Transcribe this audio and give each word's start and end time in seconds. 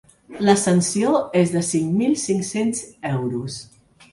La 0.47 0.53
sanció 0.61 1.11
és 1.41 1.53
de 1.57 1.63
cinc 1.69 1.93
mil 1.99 2.17
cinc-cents 2.25 2.83
euros. 3.15 3.63